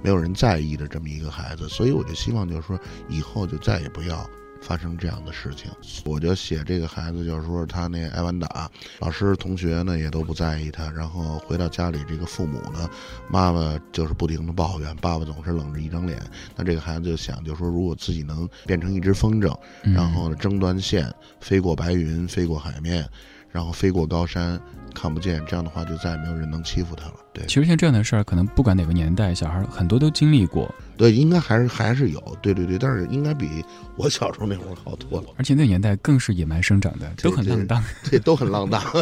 [0.03, 1.69] 没有人在意的这么一个孩子。
[1.69, 4.29] 所以我就希望就是说以后就再也不要。
[4.61, 5.71] 发生这样的事情，
[6.05, 12.89] 我就写这个孩子，就是说他那挨完打，老师同学呢也都不在意他，然后回到家里，这个父母呢，
[13.31, 16.19] 妈妈就是不停的抱怨，爸爸总是冷着一张脸。
[16.57, 23.09] 那这个孩子就想，就说如果自己能变成一只风筝，然后呢争端线，飞过白云，飞过海面，
[23.51, 24.61] 然后飞过高山，
[24.99, 27.15] 看不见，这样的话就再也没有人能欺负他了。
[27.33, 33.65] 对，其实像这样的事儿，可能不管哪个年代，小孩很多都经历过，对，应该还是还是有，对对对，但是应该比
[33.97, 35.29] 我小时候那会儿好多了。
[35.37, 37.85] 而且那年代更是野蛮生长的，都很浪荡。
[38.11, 38.83] 对都很浪荡。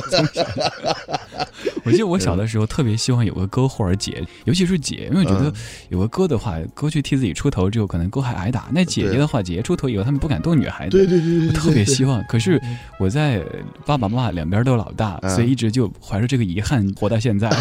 [1.86, 5.52] 我记得我小的时候特别希望有个哥或者姐，尤其是姐，因为觉得
[5.88, 10.96] 有个哥的话，哥去替自己出头之后，可能哥还挨打；那姐姐的话，姐姐出头以后，他们不敢动女孩子。
[10.96, 12.22] 对对对对，我特别希望。
[12.24, 12.60] 可是
[12.98, 13.40] 我在
[13.84, 17.48] 爸爸妈妈两边都老大，所以一直就怀着这个遗憾活到现在。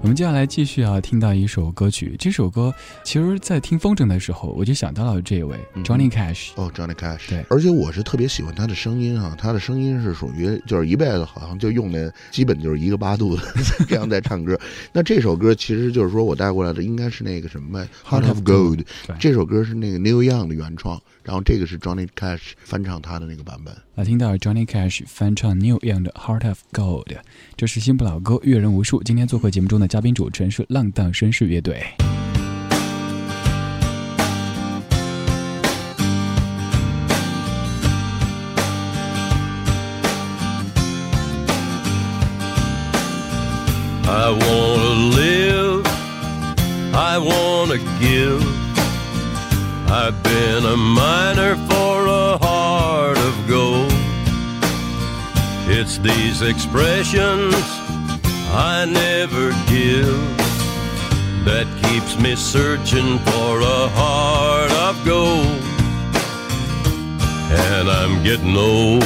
[0.00, 6.50] 我们接下来继续啊听到一首歌曲，这首歌其实，在听风筝的时候，我就想到了这位 Johnny Cash。
[6.54, 7.28] 哦，Johnny Cash。
[7.28, 13.42] 对，而且我是特别喜欢他的声音啊，他的声音是属于就是一辈子好像就用的，基本就是一个八度的
[13.88, 14.58] 这样在唱歌。
[14.92, 18.76] 那这首歌其实就是说我带过来的，应该是那个什么《Heart of Gold》。
[19.18, 23.74] 这首歌是那个 Neil Young 的原创，然后这个是 Johnny Cash 翻唱他的那个版本。
[23.94, 27.06] 来听到 Johnny Cash 翻唱 Neil Young 的《Heart of Gold》，
[27.56, 29.02] 这是新不老歌，阅人无数。
[29.02, 31.82] 今天做客节目中的嘉宾主持人是浪荡绅士乐队。
[50.08, 53.92] I've been a miner for a heart of gold.
[55.68, 57.54] It's these expressions
[58.50, 60.16] I never give
[61.44, 65.60] that keeps me searching for a heart of gold.
[67.68, 69.04] And I'm getting old.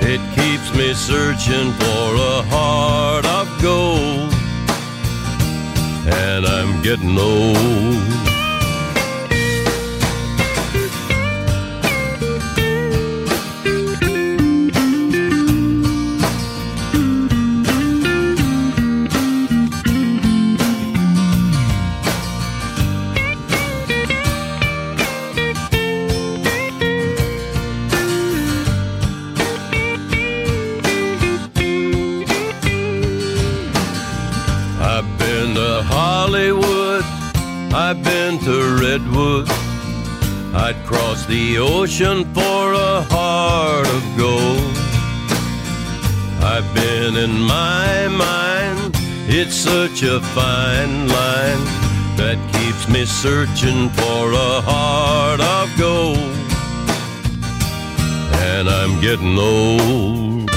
[0.00, 4.39] It keeps me searching for a heart of gold.
[6.12, 8.29] And I'm getting old.
[40.70, 44.76] I'd cross the ocean for a heart of gold.
[46.44, 48.92] I've been in my mind,
[49.26, 51.62] it's such a fine line
[52.20, 56.36] that keeps me searching for a heart of gold.
[58.52, 60.50] And I'm getting old.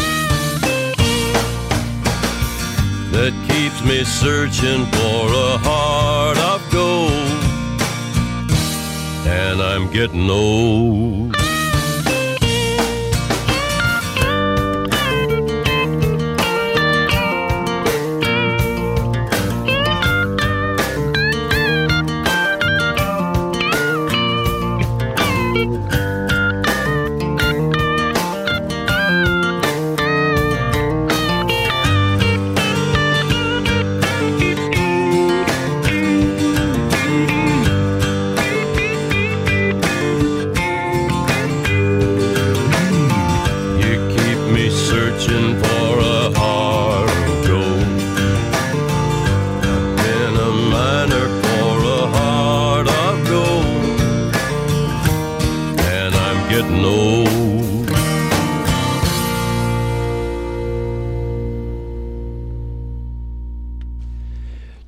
[3.14, 5.83] That keeps me searching for a heart
[9.94, 11.43] getting old.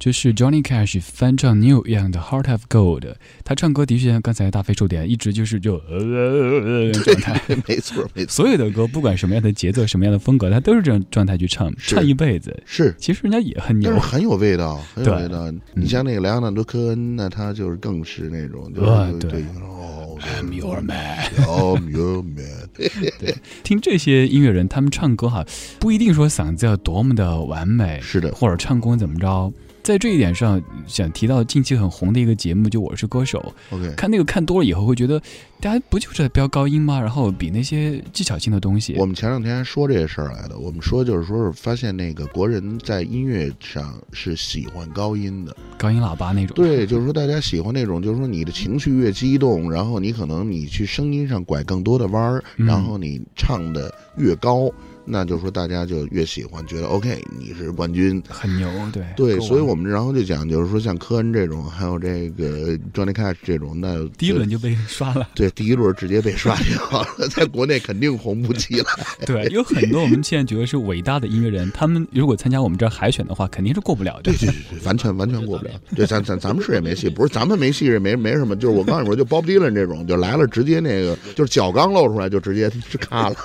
[0.06, 3.00] 这是 Johnny Cash 翻唱 New Young 的《Heart of Gold》。
[3.44, 7.42] 他唱歌的确像刚才大飞说的，一直就是就呃呃呃状态。
[7.68, 12.56] 没错没错，所有的歌，不管什么样的节奏、什么样的风格，他都是这样状态去唱，唱一辈子。
[12.68, 12.94] 是。
[13.00, 15.52] 其实人家也很牛但是，很有味道，很有对味道。
[15.74, 18.84] 你像那个莱昂纳多·科恩，那他就是更是那种，对
[19.28, 21.32] 对哦 I'm your man。
[21.36, 25.44] ，I'm your man， 对听这些音乐人他们唱歌哈，
[25.80, 29.52] 不一定说嗓子要多么的完美，是的或者唱功怎么着。
[29.86, 33.54] 在这一点上，想提到近期很红的一个节目，就《我是歌手》。
[33.76, 35.22] OK，看那个看多了以后，会觉得
[35.62, 37.00] 大家不就是在飙高音吗？
[37.00, 40.58] 然后比那些技巧性的东西，我们前两天还说这些事儿来的。
[40.58, 46.56] 我们说就是说是发现那个国人在音乐上是喜欢高音的，高音喇叭那种。
[46.56, 54.72] 对，就是说大家喜欢那种，就是说你的情绪越激动，然后你可能你去声音上拐更多的弯儿，嗯然后你唱的越高，
[55.08, 58.22] 那就是说大家就越喜欢，觉得 OK 你是冠军。
[58.28, 65.30] 很牛，对对，所以我们然后就讲，就是说像科恩这种，还有这个 Johnny Cash 这种，那第一轮就被刷了。
[65.36, 68.86] 对第一轮直接被刷掉了， 在国内肯定红不起来。
[69.28, 74.24] 对，有很多我们现在觉得是伟大的音乐人，他们如果参加我们这儿海选的话，肯定是过不了的。
[74.24, 75.82] 对对对对，完全完全过不了。
[75.96, 83.36] 对，咱咱咱们是也没戏，不是咱们没戏也没没什么，就是我告诉你说，就 Bob Dylan 这种，就来了直接那个就是脚刚露出来就直接 是咔了。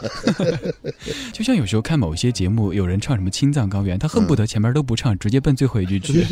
[1.32, 6.20] 就像有时候看某些节目，有人唱什么青藏高原，他恨不得前面都不唱，直接奔最后一句去。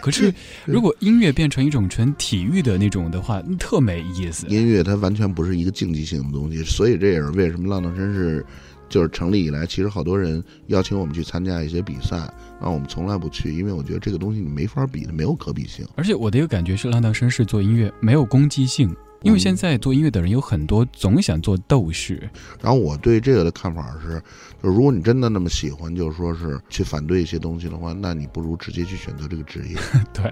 [0.00, 0.32] 可是，
[0.64, 4.46] 如果音乐变成一种纯体育的那种的话，特没意思。
[4.48, 8.44] 音乐它完全不是一个竞技性的东西，所以这也是为什么浪荡绅士
[8.88, 12.28] 就是成立以来，其实好多人邀请我们去参加一些比赛，
[12.60, 15.86] 啊，我们从来不去，因为我觉得这个东西你没法比的，没有可比性。
[15.96, 22.28] 而且我的一个感觉是，浪荡绅士做音乐没有攻击性，因为现在做音乐的人有很多总想做斗士。
[22.60, 24.22] 然后我对这个的看法是，
[24.62, 29.76] 就如果你真的那么喜欢，就是说是去反对一些东西的话，那你不如直接去选择这个职业。
[30.12, 30.30] 对，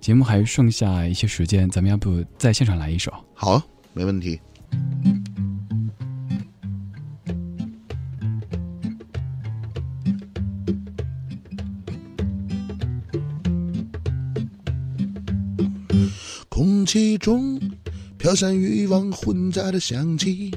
[0.00, 3.12] 节目还剩下一些时间，咱们要不在现场来一首？
[3.32, 4.40] 好啊，没问题。
[16.60, 17.58] 空气中
[18.18, 20.50] 飘散欲望混杂的香气，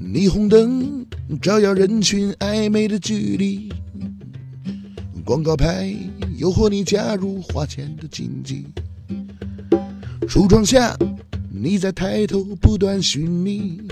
[0.00, 1.04] 霓虹灯
[1.42, 3.70] 照耀人群暧昧的距离，
[5.22, 5.94] 广告牌
[6.38, 8.64] 诱惑你加入花钱的经济。
[10.22, 10.96] 橱窗下，
[11.52, 13.82] 你在抬头不断寻觅，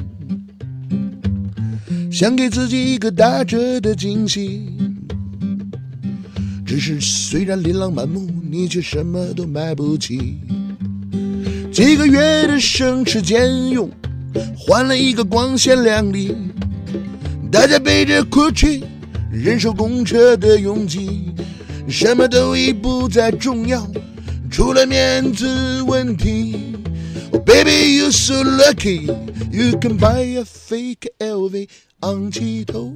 [2.11, 4.71] 想给自己一个打折的惊喜。
[6.65, 10.39] 只是虽然琳琅满目，你却什么都买不起。
[11.73, 13.91] 几个月的省吃俭用，
[14.55, 16.37] 换了一个光鲜亮丽。
[17.51, 18.85] 大家背着过去
[19.33, 21.33] 忍受公车的拥挤，
[21.89, 23.91] 什么都已不再重要，
[24.51, 26.77] 除了面子问题。
[27.33, 29.07] Oh baby, you're so lucky,
[29.51, 31.69] you can buy a fake LV，
[32.01, 32.93] 昂起头，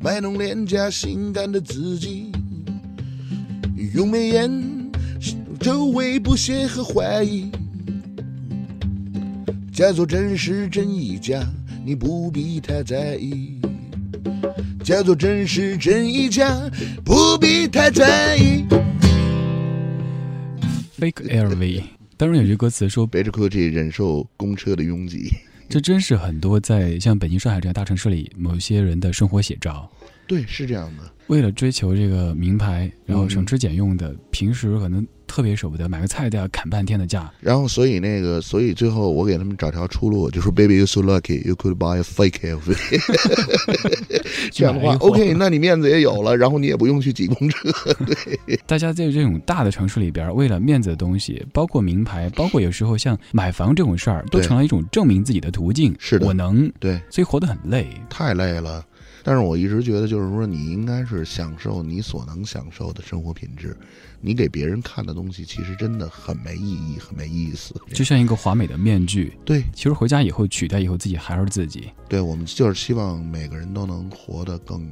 [0.00, 2.30] 卖弄廉价性感的自己，
[3.92, 4.62] 用美颜
[5.58, 7.50] 周围不屑和怀疑。
[9.76, 11.46] 假作真时真亦假，
[11.84, 13.60] 你不必太在意。
[14.82, 16.50] 假作真时真亦假，
[17.04, 18.64] 不必太在意。
[20.98, 21.82] fake LV。
[22.16, 25.30] 当中有句歌词说，背着 Gucci 忍受公车的拥挤。
[25.68, 29.86] 这真是很多在像北京、上海这样大城市里某些人的生活写照。
[30.26, 31.02] 对，是这样的。
[31.28, 37.28] 为了追求这个名牌，然后省嗯吃俭用的，平时可能特别舍不得买个菜都要砍半天的价。
[37.40, 42.76] 然后，所以那个，所以最后我给他们找条出路，就说 “Baby, you're so lucky, you could buy a fake LV。
[44.54, 47.72] ”这样的话，OK，那你面子也有了，然后你也不用去挤公车。
[48.46, 55.92] 对大家在这种大的城市里边，为了面子的东西，包括名牌，包括有时候像买房这种事儿，都成了一种证明自己的途径。
[55.98, 57.88] 是的我能，对，所以活得很累。
[58.08, 58.86] 太累了。
[59.26, 63.76] 但是我一直觉得，就是说，你应该是享受你所能享受的生活品质。
[64.20, 67.74] 你给别人看的东西，其实真的很没意义，很没意思。
[67.92, 71.90] 就像一个华美的面具，对，其实回家以后取代以后，自己还是自己。
[72.08, 74.88] 对，我们就是希望每个人都能活得更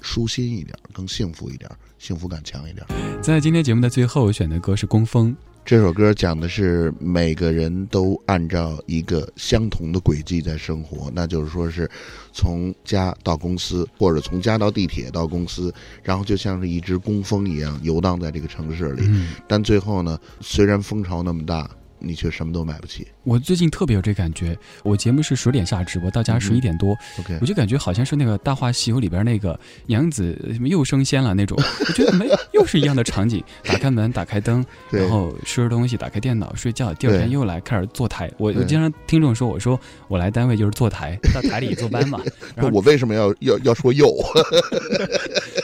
[0.00, 2.84] 舒心一点，更幸福一点，幸福感强一点。
[3.22, 5.30] 在今天节目的最后，选的歌是《工蜂》。
[5.66, 11.90] 这首歌讲的是每个人都按照一个相同的轨迹在生活，那就是说是
[12.32, 19.02] 从家到公司，或者从家到地铁到公司，然后就像是一只工蜂一样游荡在这个城市里。
[19.08, 21.68] 嗯，但最后呢，虽然蜂巢那么大，
[21.98, 23.06] 你却什么都买不起。
[23.24, 24.56] 我最近特别有这感觉。
[24.82, 31.56] 我节目是十点下直播，到家嗯十一点多，OK，我就感觉好像是那个《大话西游》里边那个娘子什么又升仙了那种。
[31.80, 38.30] 我觉得没 又是一样的场景，打开门，打开灯，然后收拾东西，打开电脑睡觉，第二天又来开始坐台。
[38.38, 39.78] 我我经常听众说，我说
[40.08, 42.20] 我来单位就是坐台，到台里坐班嘛，
[42.54, 44.06] 然后我为什么要要要说又？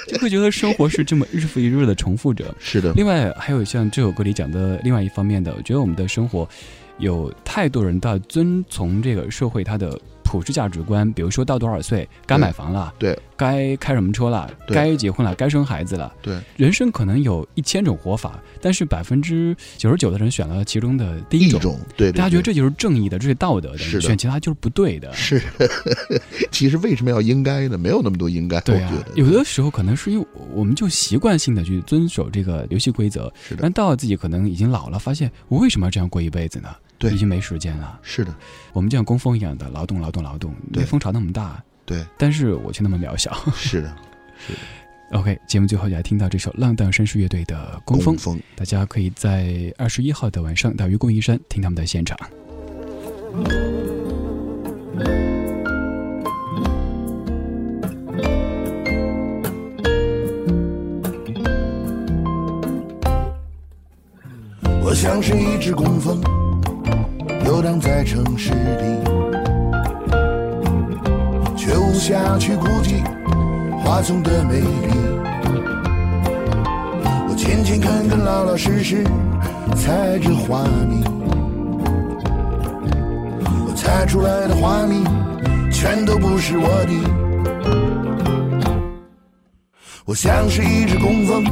[0.08, 2.54] 就会觉得生活是这么日复一日的重复着。
[2.58, 6.48] 是的，另外还有像这首歌里讲的另外一方面的，我觉得我们的生生活
[6.98, 9.98] 有太多人到遵从这个社会它的
[10.32, 16.10] 普世价值观，比如说到多少岁该买房了，对，该开什么车了，该结婚了，该生孩子了。
[16.22, 21.78] 对，人生可能有一千种活法，但是百分之九十九的人选了其中的第一种。
[21.98, 25.12] 对对大家觉得这就是正义的，这是道德的，选其他就是不对的。
[25.12, 25.38] 是，
[26.50, 27.76] 其实为什么要应该呢？
[27.76, 36.70] 没有那么多应该，对啊有的时候可能是因为我们就习惯性的去遵守这个游戏规则，是的但，到了自己可能已经老了，发现我为什么要这样过一辈子呢？
[37.08, 37.14] 对。
[37.14, 37.98] 已经没时间了。
[38.02, 38.34] 是的，
[38.72, 40.84] 我们就像工蜂一样的劳动、劳动、劳动，对。
[40.84, 43.32] 蜂巢那么大，对，但是我却那么渺小。
[43.54, 43.94] 是的，
[44.46, 44.58] 是的。
[45.18, 52.18] OK，节目最后来听到这首浪荡绅士乐队的《工蜂》，风，大家可以在二十一号的晚上到愚公移山听他们的现场。
[64.82, 66.20] 我像是一只工蜂，
[67.52, 69.04] 游荡在城市里，
[71.54, 73.04] 却无暇去顾及
[73.84, 74.66] 花丛的美丽。
[77.28, 79.04] 我勤勤恳恳、老老实实
[79.76, 81.04] 采着花蜜，
[83.66, 85.04] 我采出来的花蜜
[85.70, 86.94] 全都不是我的。
[90.06, 91.44] 我像是一只工蜂，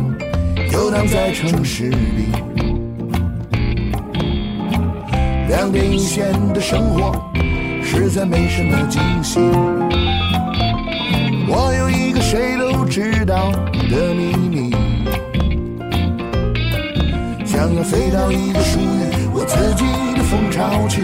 [0.72, 2.49] 游荡在城市里。
[5.60, 7.12] 两点一线的生活
[7.84, 9.38] 实在没什么惊喜。
[11.46, 13.52] 我有一个谁都知道
[13.90, 14.74] 的秘密，
[17.44, 19.84] 想要飞到一个属于我自己
[20.16, 21.02] 的蜂巢去。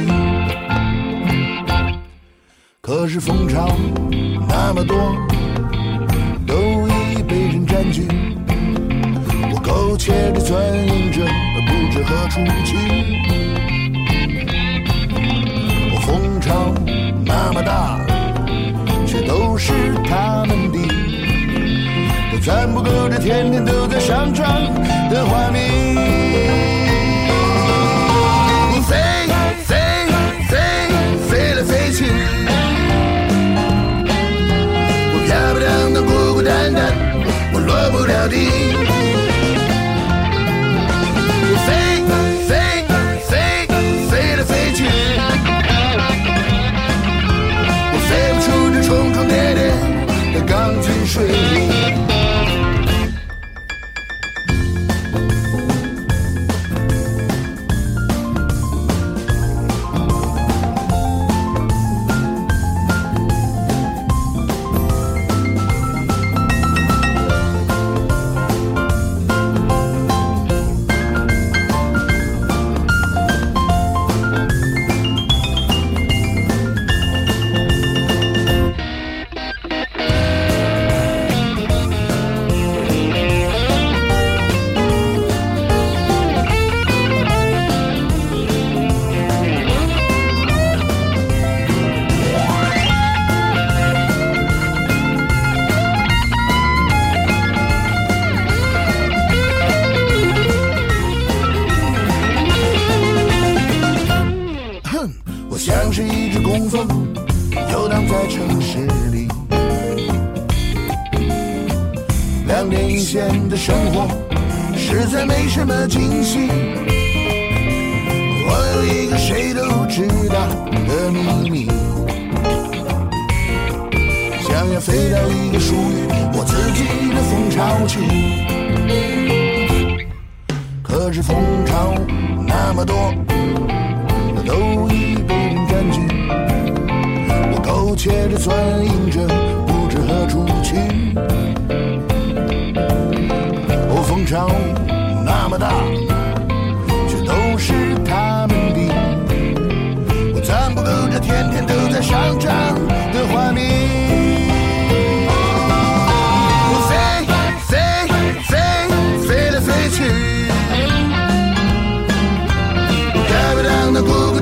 [2.80, 3.68] 可是蜂巢
[4.48, 4.96] 那么多，
[6.46, 8.08] 都已被人占据。
[9.52, 11.20] 我苟且地钻营着，
[11.66, 12.74] 不知何处去。
[17.48, 18.00] 那么大，
[19.06, 19.72] 却都是
[20.10, 20.78] 他们的，
[22.32, 24.44] 都攒不够这天天都在上涨
[25.08, 25.60] 的花蜜。
[28.82, 28.96] 飞
[29.64, 29.76] 飞
[30.48, 30.58] 飞
[31.28, 32.06] 飞来飞去，
[35.12, 36.82] 我漂漂亮亮，孤孤单单，
[37.54, 38.95] 我落不了地。
[51.14, 51.55] 钢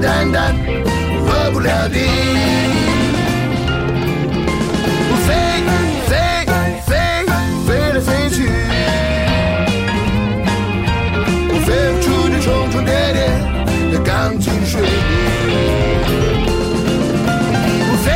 [0.05, 0.55] 的孤孤单单
[1.27, 1.99] 落不了地。
[5.11, 5.29] 我飞
[6.09, 6.13] 飞
[6.87, 6.93] 飞
[7.67, 8.37] 飞来飞去，
[11.51, 13.19] 我飞不出这重重叠叠
[13.93, 14.87] 的钢筋水泥。
[17.91, 18.07] 我飞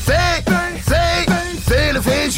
[0.00, 0.08] 飞
[0.82, 0.90] 飞
[1.64, 2.36] 飞来飞去，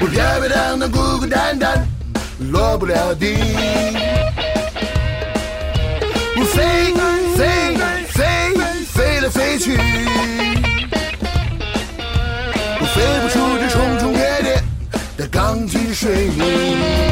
[0.00, 1.86] 我漂漂亮亮孤孤单单
[2.50, 3.36] 落不了地。
[6.52, 6.92] 飞
[7.36, 7.76] 飞
[8.08, 8.20] 飞
[8.84, 9.76] 飞来飞去，
[12.78, 14.62] 我飞不出这重重叠叠
[15.16, 17.11] 的钢筋水泥。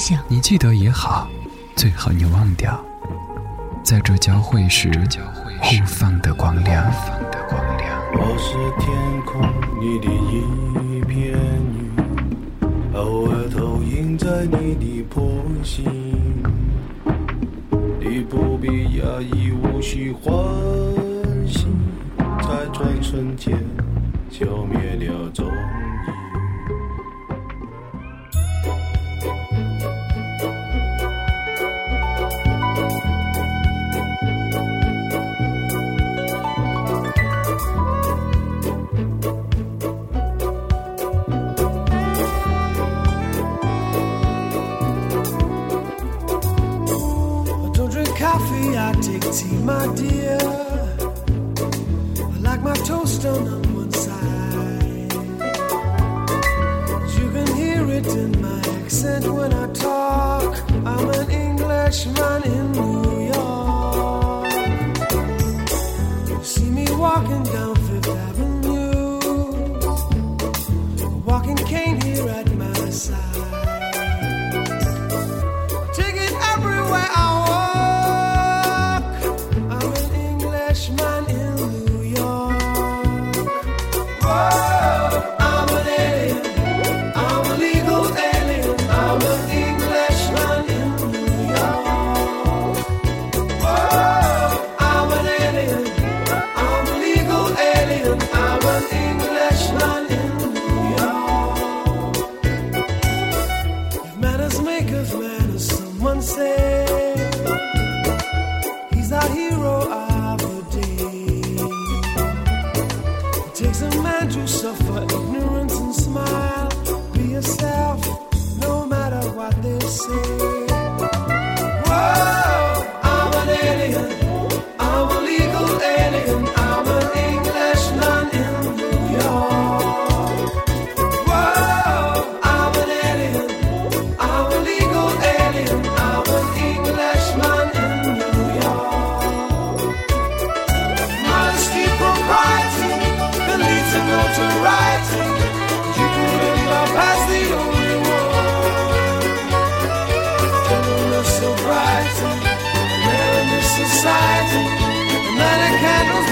[0.00, 0.18] 向。
[0.26, 1.28] 你记得也好，
[1.76, 2.82] 最好你忘掉，
[3.84, 4.90] 在这交汇时
[5.60, 6.90] 互放的光亮。
[8.12, 8.90] 我是天
[9.26, 9.40] 空
[9.80, 11.38] 里的一片
[11.76, 11.92] 云，
[12.94, 15.22] 偶尔投影在你的波
[15.62, 15.84] 心。
[18.00, 18.68] 你不必
[19.00, 20.32] 讶异，无需欢
[21.46, 21.66] 喜，
[22.16, 23.54] 在转瞬间
[24.30, 25.46] 消灭了踪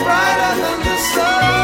[0.08, 1.57] brighter than the sun.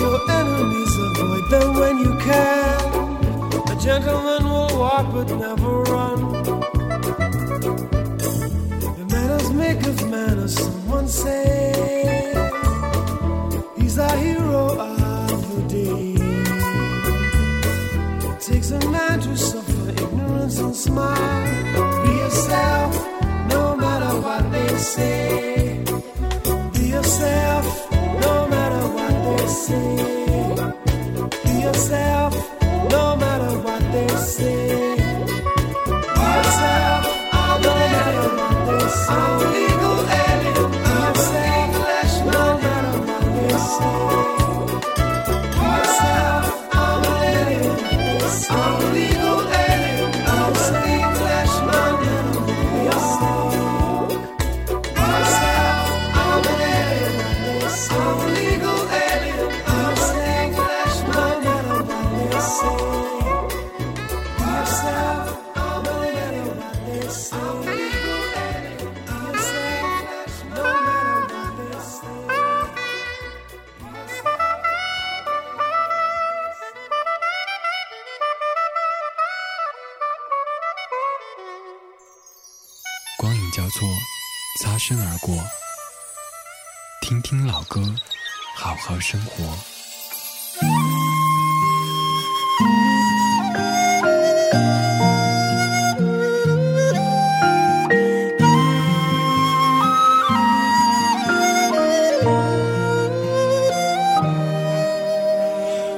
[0.00, 2.80] Your enemies, avoid them when you can.
[3.72, 6.18] A gentleman will walk but never run.
[8.98, 12.32] The manners make of manners, someone say.
[13.76, 16.14] He's our hero of the day
[18.32, 21.44] It takes a man to suffer ignorance and smile.
[22.04, 22.92] Be yourself,
[23.48, 25.39] no matter what they say.
[85.20, 85.34] 过。
[87.02, 87.82] 听听老歌，
[88.56, 89.44] 好好生活。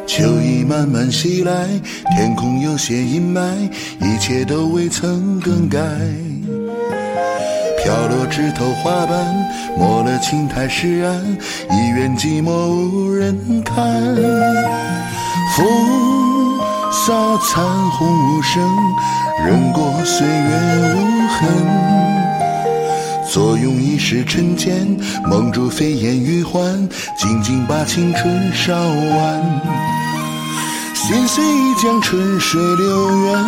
[0.07, 1.69] 秋意慢慢袭来，
[2.17, 3.71] 天空有些阴霾，
[4.01, 5.79] 一切都未曾更改。
[7.93, 9.23] 飘落枝头花瓣，
[9.77, 11.23] 没了青苔石岸，
[11.71, 13.85] 一院寂寞无人看。
[15.55, 16.59] 风
[16.91, 18.67] 扫残红无声，
[19.45, 20.97] 任过岁月无
[21.29, 21.51] 痕。
[23.31, 26.65] 坐拥一世尘间，梦住飞燕与幻，
[27.19, 29.61] 静静把青春烧完。
[30.95, 33.45] 心随意江春水流远，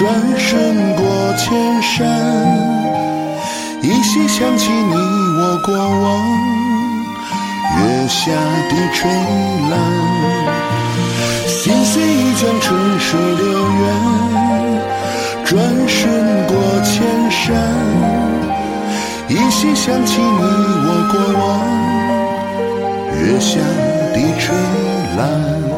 [0.00, 1.04] 转身过
[1.36, 2.08] 千山。
[3.82, 6.08] 依稀想起你我过往，
[7.76, 8.32] 月下
[8.70, 9.10] 的垂
[9.70, 9.72] 兰。
[11.46, 13.44] 心随意江春水流
[13.78, 13.84] 远，
[15.44, 15.52] 转
[15.86, 16.00] 身
[16.46, 17.54] 过千山。
[19.28, 20.42] 依稀想起你
[20.86, 21.46] 我过往，
[23.22, 23.60] 月下
[24.14, 24.56] 的垂
[25.18, 25.69] 兰。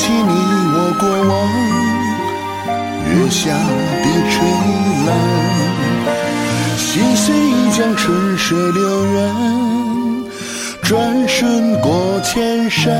[0.00, 0.32] 起你
[0.72, 1.30] 我过往，
[3.12, 3.52] 月下
[4.00, 4.32] 的吹
[5.06, 5.08] 蓝。
[6.78, 9.18] 心随一江春水流远，
[10.82, 12.90] 转瞬过千山。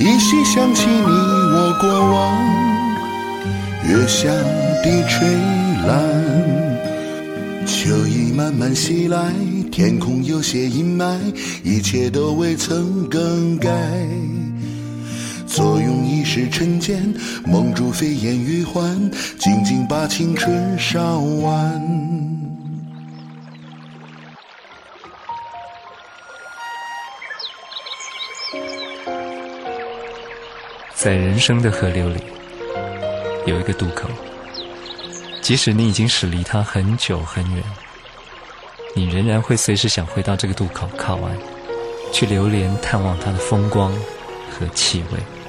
[0.00, 2.36] 依稀想起你我过往，
[3.86, 4.28] 月下
[4.82, 5.28] 的吹
[5.86, 5.90] 蓝。
[7.66, 9.32] 秋意慢慢袭来，
[9.70, 11.16] 天空有些阴霾，
[11.62, 13.70] 一切都未曾更改。
[16.32, 17.12] 是尘间，
[17.44, 21.82] 梦住飞燕与欢，静静把青春烧完。
[30.94, 32.20] 在人生的河流里，
[33.44, 34.08] 有一个渡口，
[35.42, 37.64] 即使你已经驶离它很久很远，
[38.94, 41.36] 你仍然会随时想回到这个渡口靠岸，
[42.12, 43.92] 去流连探望它的风光
[44.48, 45.39] 和气味。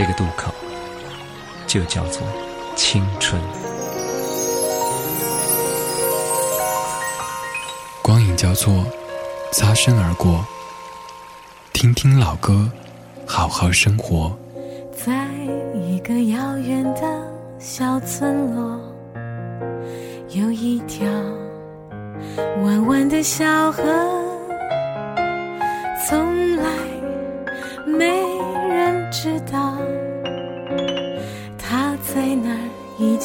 [0.00, 0.50] 这个渡口
[1.66, 2.26] 就叫做
[2.74, 3.38] 青春。
[8.00, 8.82] 光影交错，
[9.52, 10.42] 擦身而过。
[11.74, 12.70] 听听老歌，
[13.26, 14.34] 好好生活。
[14.96, 15.28] 在
[15.74, 17.02] 一个遥远的
[17.58, 18.80] 小村落，
[20.30, 21.06] 有一条
[22.64, 23.82] 弯弯的小河，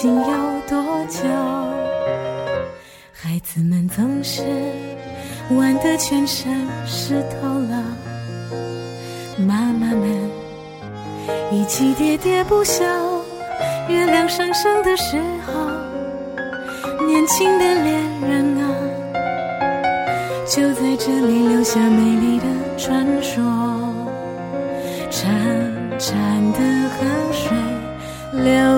[0.08, 1.20] 有多久。
[3.12, 4.43] 孩子们总是
[5.51, 7.84] 玩得全身湿透了，
[9.39, 10.30] 妈妈们。
[11.51, 12.84] 一起喋喋不休，
[13.88, 15.53] 月亮上升的时候，
[17.06, 18.64] 年轻的恋人啊，
[20.47, 22.45] 就在这里留下美丽的
[22.78, 23.43] 传说。
[25.12, 25.24] 潺
[25.97, 26.12] 潺
[26.51, 27.58] 的河水
[28.43, 28.74] 流